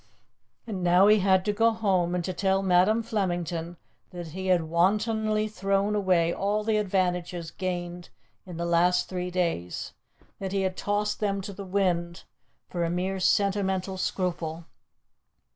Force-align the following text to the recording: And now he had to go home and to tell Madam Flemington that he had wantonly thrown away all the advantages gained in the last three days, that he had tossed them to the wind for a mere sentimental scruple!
And 0.65 0.81
now 0.83 1.05
he 1.05 1.19
had 1.19 1.45
to 1.45 1.53
go 1.53 1.69
home 1.69 2.15
and 2.15 2.23
to 2.25 2.33
tell 2.33 2.63
Madam 2.63 3.03
Flemington 3.03 3.77
that 4.09 4.29
he 4.29 4.47
had 4.47 4.63
wantonly 4.63 5.47
thrown 5.47 5.93
away 5.93 6.33
all 6.33 6.63
the 6.63 6.77
advantages 6.77 7.51
gained 7.51 8.09
in 8.43 8.57
the 8.57 8.65
last 8.65 9.07
three 9.07 9.29
days, 9.29 9.93
that 10.39 10.53
he 10.53 10.63
had 10.63 10.75
tossed 10.75 11.19
them 11.19 11.39
to 11.41 11.53
the 11.53 11.63
wind 11.65 12.23
for 12.67 12.83
a 12.83 12.89
mere 12.89 13.19
sentimental 13.19 13.95
scruple! 13.95 14.65